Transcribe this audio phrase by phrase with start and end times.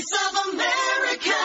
[0.00, 1.38] Voice of America.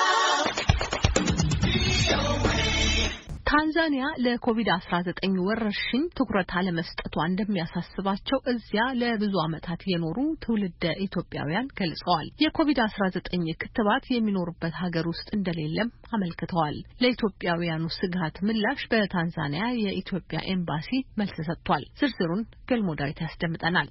[3.49, 5.09] ታንዛኒያ ለኮቪድ-19
[5.47, 13.27] ወረርሽኝ ትኩረት አለመስጠቷ እንደሚያሳስባቸው እዚያ ለብዙ ዓመታት የኖሩ ትውልደ ኢትዮጵያውያን ገልጸዋል። የኮቪድ-19
[13.63, 20.89] ክትባት የሚኖሩበት ሀገር ውስጥ እንደሌለም አመልክተዋል። ለኢትዮጵያውያኑ ስጋት ምላሽ በታንዛኒያ የኢትዮጵያ ኤምባሲ
[21.21, 23.89] መልስ ሰጥቷል። ዝርዝሩን ገልሞ ዳዊት ያስደምጠናል።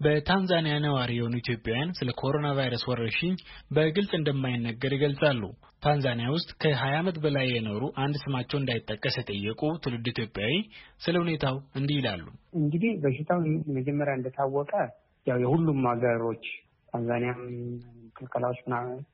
[0.00, 3.34] በታንዛኒያ ነዋሪ የሆኑ ኢትዮጵያውያን ስለ ኮሮና ቫይረስ ወረርሽኝ
[3.70, 5.42] በግልጽ እንደማይነገር ይገልጻሉ።
[5.82, 10.54] ታንዛኒያ ውስጥ ከ20 ዓመት በላይ የኖሩ አንድ ስማቸው እንዳይጠቀስ የጠየቁ ትውልድ ኢትዮጵያዊ
[11.04, 12.24] ስለ ሁኔታው እንዲህ ይላሉ።
[12.60, 13.40] እንግዲህ በሽታው
[13.78, 14.72] መጀመሪያ እንደታወቀ
[15.26, 16.44] ያው የሁሉም ሀገሮች
[16.92, 17.40] ታንዛኒያም
[18.16, 18.60] ክልከላዎች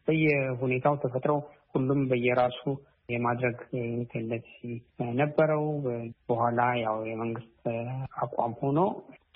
[0.06, 1.40] በየሁኔታው ተፈጥረው
[1.74, 2.62] ሁሉም በየራሱ
[3.08, 3.58] የማድረግ
[4.10, 4.54] ቴንደንሲ
[5.20, 5.64] ነበረው።
[6.28, 7.62] በኋላ ያው የመንግስት
[8.22, 8.78] አቋም ሆኖ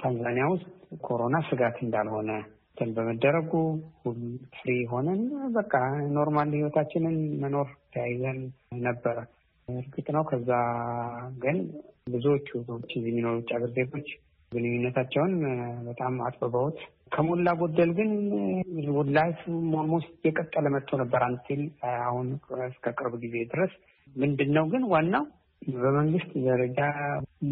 [0.00, 0.68] ታንዛኒያ ውስጥ
[1.02, 2.30] ኮሮና ስጋት እንዳልሆነ
[2.70, 3.52] እንትን በመደረጉ
[4.56, 5.22] free ሆነን
[5.56, 5.72] በቃ
[6.14, 8.38] normal ህይወታችንን መኖር ተያይዘን
[8.86, 9.16] ነበረ።
[9.68, 10.50] እርግጥ ነው ከዛ
[11.42, 11.58] ግን
[12.12, 12.48] ብዙዎቹ
[12.88, 14.08] እዚህ የሚኖሩ ውጭ ሀገር ዜጎች
[14.52, 15.34] ግንኙነታቸውን
[15.88, 16.78] በጣም አጥብበውት
[17.14, 18.10] ከሞላ ጎደል ግን
[19.16, 19.38] life
[19.80, 21.62] almost እየቀጠለ መጥቶ ነበር until
[22.02, 22.26] አሁን
[22.68, 23.72] እስከ ቅርብ ጊዜ ድረስ።
[24.16, 25.24] ምንድን ነው ግን ዋናው
[25.62, 26.78] በመንግስት ደረጃ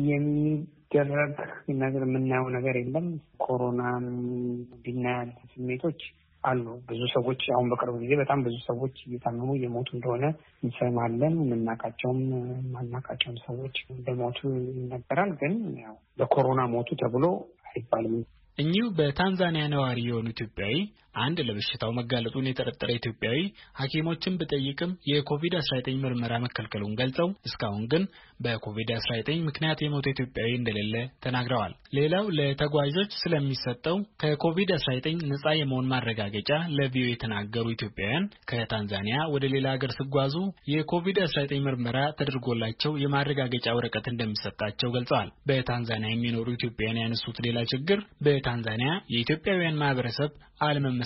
[0.09, 1.35] የሚደረግ
[1.83, 3.07] ነገር የምናየው ነገር የለም።
[3.45, 6.01] ኮሮና እንዲናያል ስሜቶች
[6.45, 10.25] አሉ። ብዙ ሰዎች አሁን በቅርብ ጊዜ በጣም ብዙ ሰዎች እየታመሙ እየሞቱ እንደሆነ
[10.63, 12.21] እንሰማለን። የምናውቃቸውም
[12.57, 14.41] የማናውቃቸውም ሰዎች እንደሞቱ
[14.73, 17.25] ይነገራል። ግን ያው በኮሮና ሞቱ ተብሎ
[17.71, 18.17] አይባልም።
[18.59, 20.77] እኚሁ በታንዛኒያ ነዋሪ የሆኑ ኢትዮጵያዊ
[21.21, 23.39] አንድ ለበሽታው መጋለጡን የጠረጠረ ኢትዮጵያዊ
[23.81, 28.05] ሐኪሞችን ብጠይቅም የኮቪድ-19 ምርመራ መከልከሉን ገልጸው እስካሁን ግን
[28.45, 29.07] በኮቪድ-19
[29.49, 34.97] ምክንያት የሞተ ኢትዮጵያዊ እንደሌለ ተናግረዋል። ሌላው ለተጓዦች ስለሚሰጠው ከኮቪድ-19
[35.31, 40.35] ነጻ የመሆን ማረጋገጫ ለቪኦኤ የተናገሩ ኢትዮጵያውያን ከታንዛኒያ ወደ ሌላ ሀገር ሲጓዙ
[40.73, 49.81] የኮቪድ-19 ምርመራ ተደርጎላቸው የማረጋገጫ ወረቀት እንደሚሰጣቸው ገልጸዋል። በታንዛኒያ የሚኖሩ ኢትዮጵያውያን ያነሱት ሌላ ችግር በታንዛኒያ የኢትዮጵያውያን
[49.83, 50.31] ማህበረሰብ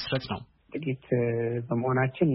[0.05, 0.41] አለመመስረት ነው።
[0.75, 1.05] ጥቂት
[1.69, 2.31] በመሆናችን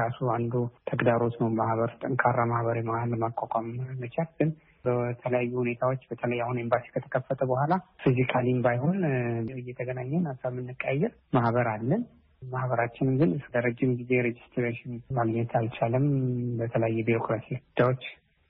[0.00, 0.52] ራሱ አንዱ
[0.90, 2.76] ተግዳሮት ነው። ማህበር ጠንካራ ማህበር
[3.12, 3.66] ለማቋቋም
[4.02, 4.50] መቻል ግን
[4.84, 7.72] በተለያዩ ሁኔታዎች በተለይ አሁን ኤምባሲ ከተከፈተ በኋላ
[8.02, 8.96] physically ም ባይሆን
[9.56, 12.04] እየተገናኘን ሀሳብ የምንቀያየር ማህበር አለን።
[12.42, 16.06] ማህበራችን ግን እስከ ረጅም ጊዜ registration ማግኘት አልቻለም።
[16.60, 18.04] በተለያየ ቢሮክራሲ ጉዳዮች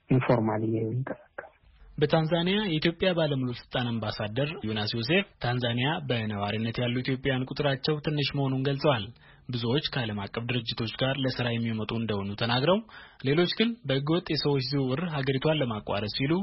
[0.09, 1.50] informal የሚንቀሳቀስ
[1.97, 9.05] በታንዛኒያ የኢትዮጵያ ባለሙሉ ስልጣን አምባሳደር ዮናስ ዮሴፍ ታንዛኒያ በነዋሪነት ያሉ ኢትዮጵያውያን ቁጥራቸው ትንሽ መሆኑን ገልጸዋል።
[9.49, 12.79] ብዙዎች ከዓለም አቀፍ ድርጅቶች ጋር ለስራ የሚመጡ እንደሆኑ ተናግረው
[13.25, 16.33] ሌሎች ግን በህገወጥ የሰዎች ዝውውር ሀገሪቷን ለማቋረጥ ሲሉ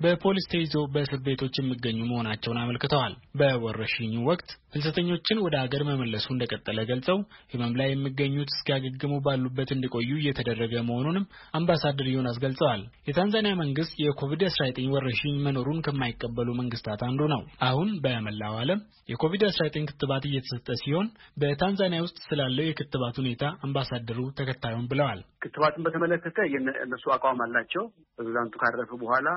[0.00, 7.18] በፖሊስ ተይዘው በእስር ቤቶች የሚገኙ መሆናቸውን አመልክተዋል። በወረርሽኙ ወቅት ፍልሰተኞችን ወደ ሀገር መመለሱ እንደቀጠለ ገልጸው
[7.52, 11.24] ህመም ላይ የሚገኙት እስኪያገግሙ ባሉበት እንዲቆዩ እየተደረገ መሆኑንም
[11.58, 18.82] አምባሳደር ዮናስ ገልጸዋል። የታንዛኒያ መንግስት የኮቪድ-19 ወረርሽኝ መኖሩን ከማይቀበሉ መንግስታት አንዱ ነው። አሁን በመላው ዓለም
[19.10, 21.08] የኮቪድ-19 ክትባት እየተሰጠ ሲሆን
[21.40, 26.38] በታንዛኒያ ውስጥ ስላለው የክትባት ሁኔታ አምባሳደሩ ተከታዩን ብለዋል። ክትባትን በተመለከተ
[26.84, 27.84] እነሱ አቋም አላቸው።
[28.14, 29.28] ፕሬዚዳንቱ ካረፉ በኋላ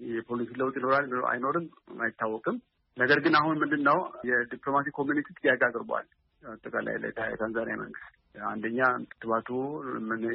[0.00, 1.66] የፖሊሲ ለውጥ ይኖራል አይኖርም
[2.02, 2.56] አይታወቅም።
[2.96, 3.98] ነገር ግን አሁን ምንድን ነው
[4.30, 6.06] የ diplomatic community ጥያቄ አቅርቧል።
[6.42, 6.96] አጠቃላይ
[7.32, 8.80] የታንዛኒያ መንግስት አንደኛ
[9.10, 9.48] ክትባቱ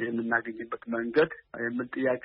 [0.06, 1.30] የምናገኝበት መንገድ
[1.64, 2.24] የሚል ጥያቄ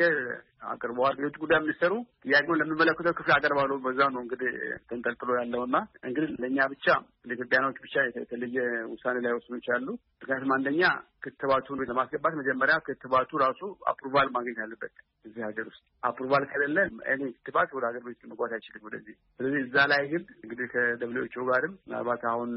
[0.70, 1.94] አቅርበዋል። የውጭ ጉዳይ ሚኒስትሩ
[2.24, 4.52] ጥያቄውን ለሚመለከተው ክፍል አቀርባሉ። በዛ ነው እንግዲህ
[4.90, 5.76] ተንጠልጥሎ ያለውና
[6.08, 6.88] እንግዲህ ለእኛ ብቻ
[7.30, 8.58] ለኢትዮጵያኖች ብቻ የተለየ
[8.92, 9.88] ውሳኔ ላይ ወስኑ ይችላሉ።
[10.22, 10.84] ምክንያቱም አንደኛ
[11.24, 14.94] ክትባቱን ለማስገባት መጀመሪያ ክትባቱ ራሱ approval ማግኘት አለበት
[15.26, 16.78] እዚህ ሀገር ውስጥ approval ከሌለ
[17.14, 21.44] እኔ ክትባት ወደ ሀገር ቤት መግባት አይችልም ወደዚህ። ስለዚህ እዛ ላይ ግን እንግዲህ ከ WHO
[21.50, 22.52] ጋርም ምናልባት አሁን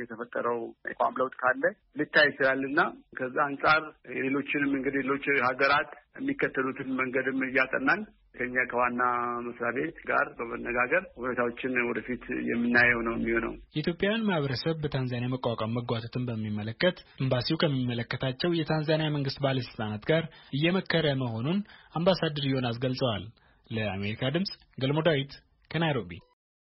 [0.00, 1.64] የተፈጠረው የቋም ለውጥ ካለ
[2.00, 2.80] ልታይ ይችላልና
[3.18, 3.82] ከዛ አንጻር
[4.18, 8.00] ሌሎችንም እንግዲህ ሌሎች ሀገራት የሚከተሉትን መንገድም እያጠናን
[8.36, 9.02] ከኛ ከዋና
[9.46, 16.98] መስሪያ ቤት ጋር በመነጋገር ሁኔታዎችን ወደፊት የምናየው ነው የሚሆነው። የኢትዮጵያውያን ማህበረሰብ በታንዛኒያ መቋቋም መጓተትን በሚመለከት
[17.20, 21.60] ኤምባሲው ከሚመለከታቸው የታንዛኒያ መንግስት ባለስልጣናት ጋር እየመከረ መሆኑን
[21.94, 23.24] አምባሳደር ዮናስ ገልጸዋል።
[23.70, 25.34] ለአሜሪካ ድምጽ ገልሞ ዳዊት
[25.70, 26.12] ከናይሮቢ